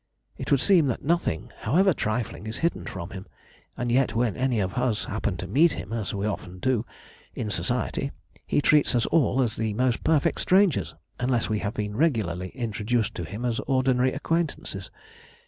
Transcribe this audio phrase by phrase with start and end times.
[0.35, 3.27] "It would seem that nothing, however trifling, is hidden from him;
[3.77, 6.87] and yet when any of us happen to meet him, as we often do,
[7.35, 8.11] in Society,
[8.47, 13.13] he treats us all as the most perfect strangers, unless we have been regularly introduced
[13.13, 14.89] to him as ordinary acquaintances.